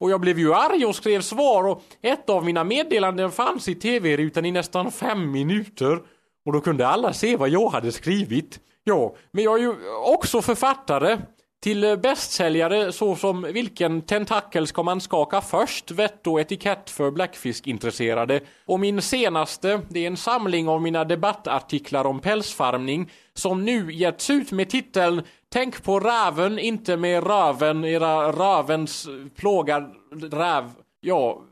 Och 0.00 0.10
jag 0.10 0.20
blev 0.20 0.38
ju 0.38 0.54
arg 0.54 0.86
och 0.86 0.94
skrev 0.94 1.20
svar. 1.20 1.64
Och 1.68 1.82
ett 2.02 2.30
av 2.30 2.44
mina 2.44 2.64
meddelanden 2.64 3.30
fanns 3.30 3.68
i 3.68 3.74
tv-rutan 3.74 4.44
i 4.44 4.52
nästan 4.52 4.92
fem 4.92 5.30
minuter. 5.30 5.98
Och 6.44 6.52
då 6.52 6.60
kunde 6.60 6.86
alla 6.86 7.12
se 7.12 7.36
vad 7.36 7.48
jag 7.48 7.68
hade 7.68 7.92
skrivit. 7.92 8.60
Ja, 8.84 9.14
men 9.30 9.44
jag 9.44 9.58
är 9.58 9.62
ju 9.62 9.74
också 10.06 10.42
författare 10.42 11.18
till 11.60 11.98
bästsäljare 12.02 12.92
såsom 12.92 13.42
Vilken 13.42 14.02
tentakel 14.02 14.66
ska 14.66 14.82
man 14.82 15.00
skaka 15.00 15.40
först? 15.40 15.90
Vett 15.90 16.26
och 16.26 16.40
etikett 16.40 16.90
för 16.90 17.10
bläckfiskintresserade. 17.10 18.40
Och 18.64 18.80
min 18.80 19.02
senaste, 19.02 19.80
det 19.88 20.00
är 20.00 20.06
en 20.06 20.16
samling 20.16 20.68
av 20.68 20.82
mina 20.82 21.04
debattartiklar 21.04 22.04
om 22.04 22.20
pälsfarmning 22.20 23.10
som 23.34 23.64
nu 23.64 23.92
getts 23.92 24.30
ut 24.30 24.52
med 24.52 24.70
titeln 24.70 25.22
Tänk 25.52 25.82
på 25.82 26.00
räven, 26.00 26.58
inte 26.58 26.96
med 26.96 27.26
röven, 27.26 27.84
era 27.84 28.32
rövens 28.32 29.08
plågar 29.36 29.90
räv. 30.30 30.70
Ja, 31.00 31.42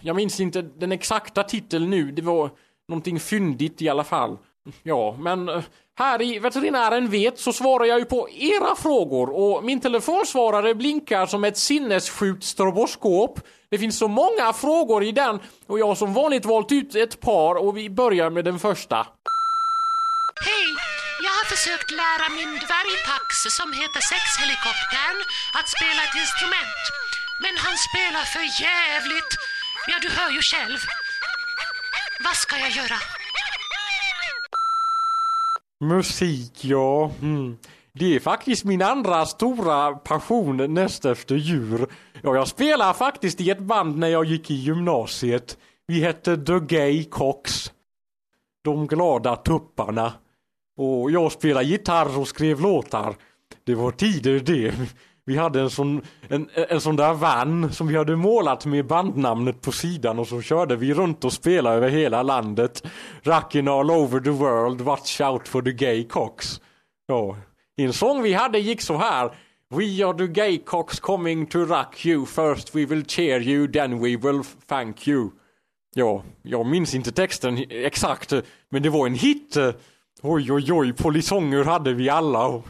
jag 0.00 0.16
minns 0.16 0.40
inte 0.40 0.62
den 0.62 0.92
exakta 0.92 1.42
titeln 1.42 1.90
nu, 1.90 2.12
det 2.12 2.22
var 2.22 2.50
någonting 2.88 3.20
fyndigt 3.20 3.82
i 3.82 3.88
alla 3.88 4.04
fall. 4.04 4.38
Ja, 4.82 5.16
men 5.18 5.48
eh, 5.48 5.62
här 5.96 6.22
i 6.22 6.38
Veterinären 6.38 7.10
vet 7.10 7.38
så 7.38 7.52
svarar 7.52 7.84
jag 7.84 7.98
ju 7.98 8.04
på 8.04 8.28
era 8.30 8.76
frågor 8.76 9.30
och 9.30 9.64
min 9.64 9.80
telefonsvarare 9.80 10.74
blinkar 10.74 11.26
som 11.26 11.44
ett 11.44 11.58
sinnessjukt 11.58 12.44
stroboskop. 12.44 13.40
Det 13.70 13.78
finns 13.78 13.98
så 13.98 14.08
många 14.08 14.52
frågor 14.52 15.04
i 15.04 15.12
den 15.12 15.40
och 15.66 15.78
jag 15.78 15.86
har 15.86 15.94
som 15.94 16.14
vanligt 16.14 16.44
valt 16.44 16.72
ut 16.72 16.94
ett 16.94 17.20
par 17.20 17.54
och 17.54 17.76
vi 17.76 17.90
börjar 17.90 18.30
med 18.30 18.44
den 18.44 18.58
första. 18.58 18.96
Hej! 20.46 20.68
Jag 21.26 21.30
har 21.30 21.46
försökt 21.54 21.90
lära 21.90 22.26
min 22.38 22.52
dvärgtax 22.64 23.28
som 23.58 23.68
heter 23.80 24.00
Sexhelikoptern 24.12 25.18
att 25.58 25.68
spela 25.76 26.00
ett 26.06 26.16
instrument. 26.24 26.82
Men 27.44 27.54
han 27.64 27.76
spelar 27.88 28.24
för 28.34 28.44
jävligt. 28.66 29.32
Ja, 29.90 29.96
du 30.04 30.08
hör 30.18 30.30
ju 30.30 30.42
själv. 30.52 30.78
Vad 32.24 32.36
ska 32.36 32.58
jag 32.58 32.70
göra? 32.70 32.98
Musik, 35.80 36.64
ja. 36.64 37.10
Mm. 37.22 37.56
Det 37.92 38.16
är 38.16 38.20
faktiskt 38.20 38.64
min 38.64 38.82
andra 38.82 39.26
stora 39.26 39.92
passion 39.92 40.74
näst 40.74 41.04
efter 41.04 41.34
djur. 41.34 41.86
Ja, 42.22 42.34
jag 42.34 42.48
spelade 42.48 42.94
faktiskt 42.94 43.40
i 43.40 43.50
ett 43.50 43.58
band 43.58 43.98
när 43.98 44.08
jag 44.08 44.24
gick 44.24 44.50
i 44.50 44.54
gymnasiet. 44.54 45.58
Vi 45.86 46.00
hette 46.00 46.36
The 46.36 46.58
Gay 46.58 47.04
Cox. 47.04 47.72
De 48.64 48.86
glada 48.86 49.36
tupparna. 49.36 50.12
Och 50.76 51.10
jag 51.10 51.32
spelade 51.32 51.66
gitarr 51.66 52.18
och 52.18 52.28
skrev 52.28 52.60
låtar. 52.60 53.16
Det 53.64 53.74
var 53.74 53.90
tider 53.90 54.40
det. 54.40 54.74
Vi 55.26 55.36
hade 55.36 55.60
en 55.60 55.70
sån, 55.70 56.02
en, 56.28 56.48
en 56.54 56.80
sån 56.80 56.96
där 56.96 57.14
van 57.14 57.72
som 57.72 57.86
vi 57.86 57.96
hade 57.96 58.16
målat 58.16 58.66
med 58.66 58.86
bandnamnet 58.86 59.62
på 59.62 59.72
sidan 59.72 60.18
och 60.18 60.28
så 60.28 60.40
körde 60.40 60.76
vi 60.76 60.94
runt 60.94 61.24
och 61.24 61.32
spelade 61.32 61.76
över 61.76 61.88
hela 61.88 62.22
landet. 62.22 62.82
Rockin' 63.22 63.80
all 63.80 63.90
over 63.90 64.20
the 64.20 64.30
world, 64.30 64.80
watch 64.80 65.20
out 65.20 65.48
for 65.48 65.62
the 65.62 65.72
gay 65.72 66.08
cocks. 66.08 66.60
Ja, 67.06 67.36
en 67.76 67.92
sång 67.92 68.22
vi 68.22 68.32
hade 68.32 68.58
gick 68.58 68.80
så 68.82 68.96
här. 68.96 69.30
We 69.70 70.06
are 70.06 70.18
the 70.18 70.26
gay 70.26 70.58
cocks 70.58 71.00
coming 71.00 71.46
to 71.46 71.58
rock 71.58 72.06
you. 72.06 72.26
First 72.26 72.74
we 72.74 72.86
will 72.86 73.04
cheer 73.04 73.40
you, 73.40 73.72
then 73.72 73.98
we 74.00 74.16
will 74.16 74.42
thank 74.66 75.08
you. 75.08 75.30
Ja, 75.94 76.22
jag 76.42 76.66
minns 76.66 76.94
inte 76.94 77.12
texten 77.12 77.64
exakt, 77.70 78.32
men 78.70 78.82
det 78.82 78.90
var 78.90 79.06
en 79.06 79.14
hit. 79.14 79.56
Oj, 80.22 80.52
oj, 80.52 80.72
oj, 80.72 80.92
polisonger 80.92 81.64
hade 81.64 81.92
vi 81.94 82.08
alla. 82.08 82.62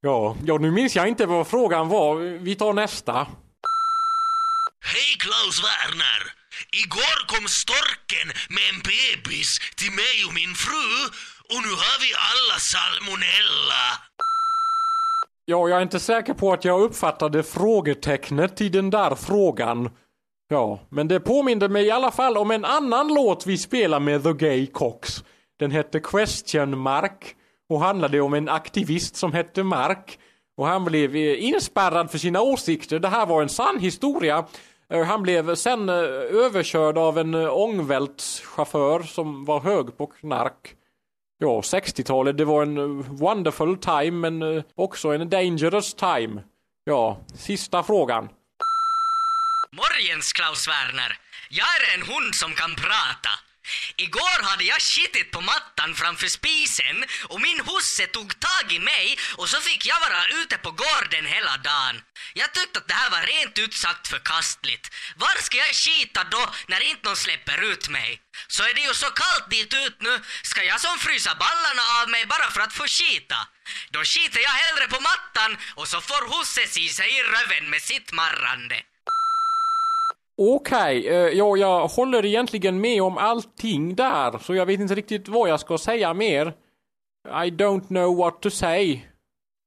Ja, 0.00 0.36
ja, 0.44 0.58
nu 0.58 0.70
minns 0.70 0.96
jag 0.96 1.08
inte 1.08 1.26
vad 1.26 1.46
frågan 1.46 1.88
var. 1.88 2.16
Vi 2.38 2.54
tar 2.54 2.72
nästa. 2.72 3.14
Hej 4.80 5.10
Klaus 5.18 5.62
Werner! 5.64 6.22
Igår 6.82 7.26
kom 7.26 7.48
storken 7.48 8.28
med 8.54 8.64
en 8.72 8.80
bebis 8.90 9.58
till 9.76 9.92
mig 9.92 10.16
och 10.28 10.34
min 10.34 10.54
fru 10.54 10.88
och 11.52 11.60
nu 11.66 11.72
har 11.82 11.96
vi 12.04 12.10
alla 12.30 12.58
salmonella. 12.72 13.84
Ja, 15.44 15.68
jag 15.68 15.78
är 15.78 15.82
inte 15.82 16.00
säker 16.00 16.34
på 16.34 16.52
att 16.52 16.64
jag 16.64 16.80
uppfattade 16.80 17.42
frågetecknet 17.42 18.60
i 18.60 18.68
den 18.68 18.90
där 18.90 19.14
frågan. 19.14 19.90
Ja, 20.48 20.80
men 20.90 21.08
det 21.08 21.20
påminde 21.20 21.68
mig 21.68 21.84
i 21.86 21.90
alla 21.90 22.10
fall 22.10 22.36
om 22.36 22.50
en 22.50 22.64
annan 22.64 23.08
låt 23.08 23.46
vi 23.46 23.58
spelar 23.58 24.00
med 24.00 24.22
The 24.24 24.32
Gay 24.32 24.66
Cox. 24.66 25.24
Den 25.58 25.70
hette 25.70 26.00
Question 26.00 26.78
Mark 26.78 27.34
och 27.68 27.80
handlade 27.80 28.20
om 28.20 28.34
en 28.34 28.48
aktivist 28.48 29.16
som 29.16 29.32
hette 29.32 29.62
Mark. 29.62 30.18
Och 30.56 30.66
han 30.66 30.84
blev 30.84 31.16
eh, 31.16 31.44
inspärrad 31.44 32.10
för 32.10 32.18
sina 32.18 32.40
åsikter. 32.40 32.98
Det 32.98 33.08
här 33.08 33.26
var 33.26 33.42
en 33.42 33.48
sann 33.48 33.80
historia. 33.80 34.46
Eh, 34.92 35.04
han 35.04 35.22
blev 35.22 35.54
sen 35.54 35.88
eh, 35.88 35.94
överkörd 36.44 36.98
av 36.98 37.18
en 37.18 37.34
ångvältschaufför 37.34 39.02
som 39.02 39.44
var 39.44 39.60
hög 39.60 39.98
på 39.98 40.06
knark. 40.06 40.74
Ja, 41.38 41.60
60-talet, 41.60 42.38
det 42.38 42.44
var 42.44 42.62
en 42.62 43.02
wonderful 43.16 43.76
time 43.76 44.30
men 44.30 44.62
också 44.74 45.08
en 45.08 45.30
dangerous 45.30 45.94
time. 45.94 46.42
Ja, 46.84 47.20
sista 47.34 47.82
frågan. 47.82 48.28
Morgens 49.72 50.32
Klaus 50.32 50.68
Werner. 50.68 51.18
Jag 51.50 51.66
är 51.66 51.94
en 51.94 52.02
hund 52.02 52.34
som 52.34 52.50
kan 52.52 52.74
prata. 52.74 53.45
Igår 53.96 54.42
hade 54.42 54.64
jag 54.64 54.82
skitit 54.82 55.30
på 55.30 55.40
mattan 55.40 55.94
framför 55.94 56.28
spisen 56.28 57.04
och 57.24 57.40
min 57.40 57.60
husse 57.60 58.06
tog 58.06 58.40
tag 58.40 58.72
i 58.72 58.78
mig 58.78 59.18
och 59.36 59.48
så 59.48 59.60
fick 59.60 59.86
jag 59.86 60.00
vara 60.00 60.26
ute 60.26 60.58
på 60.58 60.70
gården 60.70 61.26
hela 61.26 61.56
dagen. 61.56 62.02
Jag 62.34 62.54
tyckte 62.54 62.78
att 62.78 62.88
det 62.88 62.94
här 62.94 63.10
var 63.10 63.22
rent 63.22 63.58
ut 63.58 63.74
sagt 63.74 64.08
förkastligt. 64.08 64.90
Var 65.16 65.42
ska 65.42 65.56
jag 65.56 65.74
skita 65.74 66.24
då 66.24 66.50
när 66.66 66.80
inte 66.80 67.08
någon 67.08 67.16
släpper 67.16 67.62
ut 67.62 67.88
mig? 67.88 68.20
Så 68.48 68.62
är 68.62 68.74
det 68.74 68.80
ju 68.80 68.94
så 68.94 69.10
kallt 69.10 69.50
dit 69.50 69.74
ut 69.74 69.96
nu, 70.00 70.20
ska 70.42 70.64
jag 70.64 70.80
som 70.80 70.98
frysa 70.98 71.34
ballarna 71.34 71.82
av 72.02 72.08
mig 72.08 72.26
bara 72.26 72.50
för 72.50 72.60
att 72.60 72.72
få 72.72 72.86
skita? 72.86 73.48
Då 73.90 74.04
skiter 74.04 74.40
jag 74.40 74.50
hellre 74.50 74.88
på 74.88 75.00
mattan 75.00 75.56
och 75.74 75.88
så 75.88 76.00
får 76.00 76.38
husse 76.38 76.66
si 76.66 76.88
sig 76.88 77.18
i 77.18 77.22
röven 77.22 77.70
med 77.70 77.82
sitt 77.82 78.12
marrande. 78.12 78.82
Okej, 80.38 81.00
okay, 81.00 81.36
ja, 81.36 81.56
jag 81.56 81.88
håller 81.88 82.24
egentligen 82.24 82.80
med 82.80 83.02
om 83.02 83.18
allting 83.18 83.94
där, 83.94 84.38
så 84.38 84.54
jag 84.54 84.66
vet 84.66 84.80
inte 84.80 84.94
riktigt 84.94 85.28
vad 85.28 85.48
jag 85.48 85.60
ska 85.60 85.78
säga 85.78 86.14
mer. 86.14 86.46
I 87.28 87.50
don't 87.50 87.86
know 87.86 88.16
what 88.16 88.40
to 88.40 88.50
say. 88.50 89.00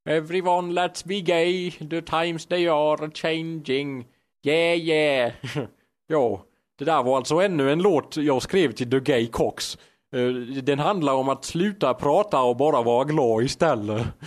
Everyone 0.09 0.73
let's 0.73 1.07
be 1.07 1.21
gay, 1.21 1.71
the 1.71 2.01
times 2.01 2.45
they 2.45 2.67
are 2.67 3.11
changing. 3.13 4.05
Yeah, 4.43 4.77
yeah. 4.77 5.31
ja, 6.07 6.45
det 6.77 6.85
där 6.85 7.03
var 7.03 7.17
alltså 7.17 7.35
ännu 7.35 7.71
en 7.71 7.81
låt 7.81 8.17
jag 8.17 8.41
skrev 8.41 8.71
till 8.71 8.91
The 8.91 8.99
Gay 8.99 9.27
Cox. 9.27 9.77
Eh, 10.15 10.27
den 10.63 10.79
handlar 10.79 11.13
om 11.13 11.29
att 11.29 11.45
sluta 11.45 11.93
prata 11.93 12.41
och 12.41 12.57
bara 12.57 12.81
vara 12.81 13.03
glad 13.03 13.43
istället. 13.43 14.07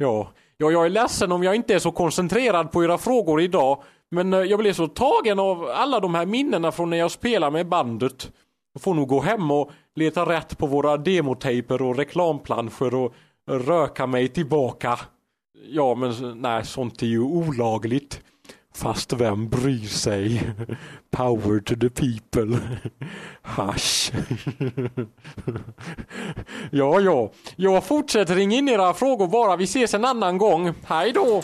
Ja, 0.00 0.32
ja, 0.56 0.70
jag 0.70 0.86
är 0.86 0.90
ledsen 0.90 1.32
om 1.32 1.42
jag 1.42 1.54
inte 1.54 1.74
är 1.74 1.78
så 1.78 1.92
koncentrerad 1.92 2.72
på 2.72 2.84
era 2.84 2.98
frågor 2.98 3.40
idag. 3.40 3.82
Men 4.10 4.32
eh, 4.32 4.40
jag 4.40 4.58
blev 4.58 4.72
så 4.72 4.86
tagen 4.86 5.38
av 5.38 5.64
alla 5.64 6.00
de 6.00 6.14
här 6.14 6.26
minnena 6.26 6.72
från 6.72 6.90
när 6.90 6.96
jag 6.96 7.10
spelade 7.10 7.52
med 7.52 7.68
bandet. 7.68 8.32
Jag 8.72 8.82
får 8.82 8.94
nog 8.94 9.08
gå 9.08 9.20
hem 9.20 9.50
och 9.50 9.70
leta 9.94 10.26
rätt 10.26 10.58
på 10.58 10.66
våra 10.66 10.96
demotejper 10.96 11.82
och 11.82 11.96
reklamplanscher 11.96 12.94
och 12.94 13.14
röka 13.50 14.06
mig 14.06 14.28
tillbaka. 14.28 14.98
Ja, 15.68 15.94
men 15.94 16.40
nej, 16.40 16.64
sånt 16.64 17.02
är 17.02 17.06
ju 17.06 17.20
olagligt. 17.20 18.20
Fast 18.74 19.12
vem 19.12 19.48
bryr 19.48 19.86
sig? 19.86 20.42
Power 21.10 21.60
to 21.60 21.74
the 21.74 21.90
people. 21.90 22.58
Hasch. 23.42 24.10
ja, 26.70 27.00
ja. 27.00 27.30
Jag 27.56 27.84
fortsätter 27.84 28.34
ringa 28.34 28.56
in 28.56 28.68
era 28.68 28.94
frågor 28.94 29.28
bara. 29.28 29.56
Vi 29.56 29.64
ses 29.64 29.94
en 29.94 30.04
annan 30.04 30.38
gång. 30.38 30.72
Hej 30.86 31.12
då! 31.12 31.42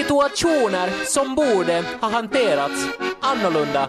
Situationer 0.00 1.04
som 1.04 1.34
borde 1.34 1.84
ha 2.00 2.08
hanterats 2.10 2.86
annorlunda. 3.20 3.88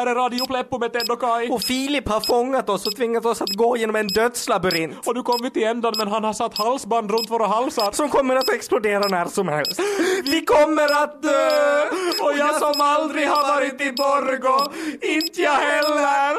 här 0.00 0.06
är 0.06 0.14
Radio 0.14 0.46
Pleppo 0.46 0.78
med 0.78 0.92
Ted 0.92 1.10
och 1.10 1.20
Kai. 1.20 1.48
Och 1.48 1.62
Filip 1.62 2.08
har 2.08 2.20
fångat 2.20 2.68
oss 2.68 2.86
och 2.86 2.96
tvingat 2.96 3.26
oss 3.26 3.42
att 3.42 3.56
gå 3.56 3.76
genom 3.76 3.96
en 3.96 4.06
dödslabyrint 4.08 5.06
Och 5.06 5.14
nu 5.14 5.22
kom 5.22 5.38
vi 5.42 5.50
till 5.50 5.64
ändan 5.64 5.94
men 5.96 6.08
han 6.08 6.24
har 6.24 6.32
satt 6.32 6.58
halsband 6.58 7.10
runt 7.10 7.30
våra 7.30 7.46
halsar. 7.46 7.92
som 7.92 8.08
kommer 8.08 8.36
att 8.36 8.48
explodera 8.48 9.08
när 9.08 9.24
som 9.26 9.48
helst. 9.48 9.80
Vi 10.24 10.44
kommer 10.44 11.02
att 11.02 11.22
dö! 11.22 11.82
Och 12.22 12.38
jag 12.38 12.54
som 12.54 12.80
aldrig 12.80 13.28
har 13.28 13.54
varit 13.54 13.80
i 13.80 13.92
Borgo, 13.92 14.72
inte 15.02 15.42
jag 15.42 15.52
heller! 15.52 16.36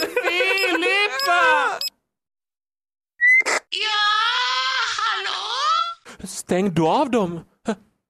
Filip! 0.28 1.26
Ja, 3.70 4.02
hallå? 5.00 6.28
Stäng 6.28 6.74
du 6.74 6.82
av 6.86 7.10
dem? 7.10 7.40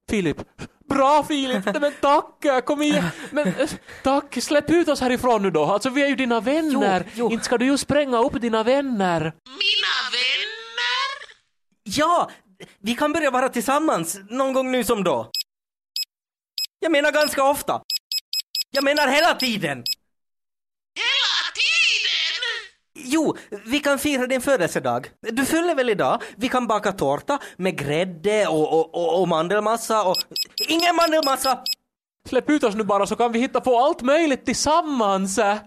Filip. 0.09 0.37
Bra 0.93 1.23
Filip! 1.23 1.65
Nej, 1.73 1.79
men 1.81 1.93
tack! 2.01 2.65
Kom 2.65 2.81
igen! 2.81 3.03
Men 3.31 3.47
eh, 3.47 3.69
tack! 4.03 4.37
Släpp 4.43 4.69
ut 4.69 4.87
oss 4.87 5.01
härifrån 5.01 5.41
nu 5.41 5.51
då. 5.51 5.65
Alltså 5.65 5.89
vi 5.89 6.01
är 6.03 6.07
ju 6.07 6.15
dina 6.15 6.39
vänner. 6.39 7.03
Jo, 7.07 7.13
jo. 7.15 7.31
Inte 7.31 7.45
ska 7.45 7.57
du 7.57 7.65
ju 7.65 7.77
spränga 7.77 8.17
upp 8.19 8.41
dina 8.41 8.63
vänner. 8.63 9.19
Mina 9.45 9.93
vänner? 10.11 11.35
Ja, 11.83 12.29
vi 12.79 12.95
kan 12.95 13.13
börja 13.13 13.31
vara 13.31 13.49
tillsammans 13.49 14.19
någon 14.29 14.53
gång 14.53 14.71
nu 14.71 14.83
som 14.83 15.03
då. 15.03 15.29
Jag 16.79 16.91
menar 16.91 17.11
ganska 17.11 17.43
ofta. 17.43 17.81
Jag 18.71 18.83
menar 18.83 19.07
hela 19.07 19.33
tiden. 19.35 19.83
Hela 20.95 21.51
tiden? 21.53 22.41
Jo, 23.05 23.35
vi 23.65 23.79
kan 23.79 23.99
fira 23.99 24.27
din 24.27 24.41
födelsedag. 24.41 25.09
Du 25.21 25.45
fyller 25.45 25.75
väl 25.75 25.89
idag? 25.89 26.21
Vi 26.35 26.49
kan 26.49 26.67
baka 26.67 26.91
tårta 26.91 27.39
med 27.57 27.77
grädde 27.77 28.47
och, 28.47 28.73
och, 28.73 28.95
och, 28.95 29.21
och 29.21 29.27
mandelmassa 29.27 30.03
och... 30.03 30.15
Ingen 30.67 30.95
mandelmassa! 30.95 31.59
Släpp 32.29 32.49
ut 32.49 32.63
oss 32.63 32.75
nu 32.75 32.83
bara 32.83 33.07
så 33.07 33.15
kan 33.15 33.31
vi 33.31 33.39
hitta 33.39 33.61
på 33.61 33.79
allt 33.79 34.01
möjligt 34.01 34.45
tillsammans. 34.45 35.37
Okej. 35.37 35.61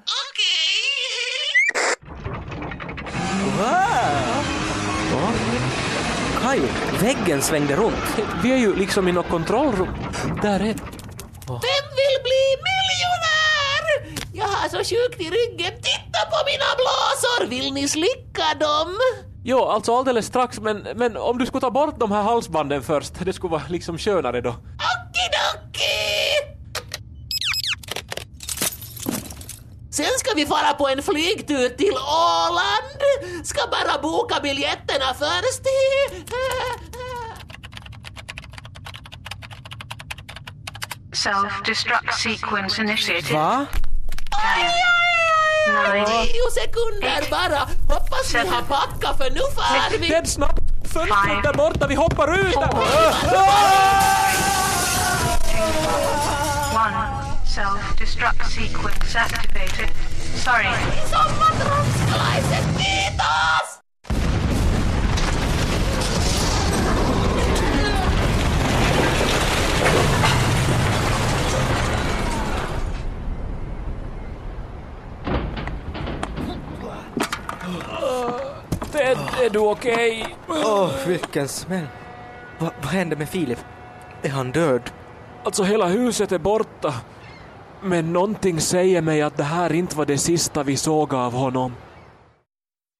Kaj, 6.42 6.61
väggen 7.01 7.42
svängde 7.42 7.77
runt. 7.77 8.18
Vi 8.42 8.53
är 8.53 8.57
ju 8.57 8.77
liksom 8.77 9.09
i 9.09 9.12
något 9.12 9.29
kontrollrum. 9.29 9.88
Där 10.42 10.61
är... 10.61 10.75
Vem 11.47 11.87
vill 12.01 12.16
bli 12.23 12.44
miljonär? 12.68 13.85
Jag 14.33 14.44
har 14.47 14.68
så 14.68 14.77
sjukt 14.77 15.20
i 15.20 15.31
ryggen. 15.31 15.73
Titta 16.14 16.27
på 16.31 16.37
mina 16.46 16.64
blåsor! 16.77 17.46
Vill 17.50 17.72
ni 17.72 17.88
slicka 17.88 18.55
dem? 18.61 18.98
Jo, 19.44 19.64
alltså 19.64 19.96
alldeles 19.98 20.27
strax, 20.27 20.61
men, 20.61 20.87
men 20.96 21.16
om 21.16 21.38
du 21.38 21.46
skulle 21.46 21.61
ta 21.61 21.70
bort 21.70 22.00
de 22.00 22.12
här 22.12 22.22
halsbanden 22.22 22.83
först, 22.83 23.12
det 23.24 23.33
skulle 23.33 23.50
vara 23.50 23.62
liksom 23.68 23.98
skönare 23.98 24.40
då. 24.40 24.48
Okidoki! 24.48 25.85
Sen 29.90 30.18
ska 30.18 30.35
vi 30.37 30.46
fara 30.46 30.74
på 30.74 30.88
en 30.88 31.03
flygtur 31.03 31.68
till 31.68 31.94
Åland. 31.94 33.46
Ska 33.46 33.61
bara 33.70 34.03
boka 34.03 34.40
biljetterna 34.42 35.14
först. 35.18 35.62
Self-destruct 41.12 42.12
sequence 42.12 42.83
initiated. 42.83 43.33
Va? 43.33 43.66
Tio 45.64 46.50
sekunder 46.50 47.31
bara. 47.31 47.68
Hoppas 47.88 48.35
ni 48.35 48.48
har 48.48 48.62
packat 48.62 49.16
för 49.18 49.31
nu 49.31 49.40
far 49.57 49.98
vi. 49.98 50.09
Ted, 50.09 50.29
snabbt! 50.29 50.61
Fönstret 50.85 51.42
där 51.42 51.55
borta, 51.55 51.87
vi 51.87 51.94
hoppar 51.94 52.40
ut! 52.40 52.57
one. 56.74 56.94
Self-destruct 57.46 58.50
sequence 58.50 59.16
activated. 59.16 59.90
Sorry. 60.44 60.66
Sommartranskalaiset, 61.11 62.64
kiitos! 62.79 63.84
Är 79.16 79.50
du 79.50 79.59
okej? 79.59 80.37
Åh, 80.48 80.90
vilken 81.07 81.48
smäll. 81.48 81.87
Va, 82.59 82.70
vad 82.83 82.90
hände 82.90 83.16
med 83.16 83.29
Filip? 83.29 83.59
Är 84.22 84.29
han 84.29 84.53
död? 84.53 84.90
Alltså 85.44 85.62
hela 85.62 85.87
huset 85.87 86.33
är 86.33 86.38
borta. 86.38 86.94
Men 87.83 88.12
någonting 88.12 88.61
säger 88.61 89.03
mig 89.03 89.22
att 89.22 89.37
det 89.37 89.44
här 89.44 89.72
inte 89.72 89.96
var 89.96 90.07
det 90.07 90.18
sista 90.18 90.62
vi 90.62 90.77
såg 90.77 91.14
av 91.14 91.33
honom. 91.33 91.74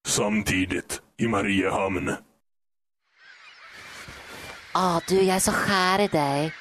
Samtidigt 0.07 1.01
i 1.17 1.29
Mariehamn. 1.29 2.15
Ah, 4.73 5.01
du, 5.09 5.23
jag 5.23 5.37
är 5.37 5.41
så 5.41 5.53
kär 5.69 6.01
i 6.01 6.09
dig. 6.09 6.55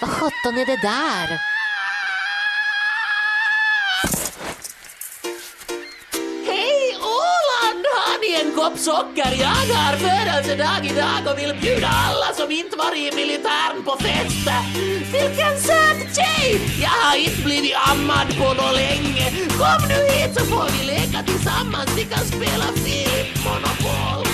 Vad 0.00 0.10
sjutton 0.10 0.58
är 0.58 0.66
det 0.66 0.82
där? 0.82 1.51
En 8.52 8.58
kopp 8.58 8.78
socker? 8.78 9.32
Jag 9.40 9.74
har 9.74 9.96
födelsedag 9.96 10.84
idag 10.84 11.32
och 11.32 11.38
vill 11.38 11.54
bjuda 11.60 11.88
alla 11.88 12.34
som 12.34 12.50
inte 12.50 12.76
varit 12.76 13.12
i 13.12 13.16
militären 13.16 13.82
på 13.84 13.96
fest. 13.96 14.48
Vilken 15.12 15.58
söt 15.58 16.16
tjej! 16.16 16.60
Jag 16.82 16.96
har 17.04 17.16
inte 17.16 17.42
blivit 17.44 17.76
ammad 17.90 18.26
på 18.38 18.54
nå 18.62 18.72
länge. 18.72 19.26
Kom 19.58 19.88
nu 19.88 20.00
hit 20.14 20.34
så 20.38 20.44
får 20.44 20.68
vi 20.78 20.86
leka 20.86 21.22
tillsammans. 21.26 21.90
Vi 21.96 22.04
kan 22.04 22.24
spela 22.24 22.66
Filip 22.84 23.44
Monopol. 23.44 24.31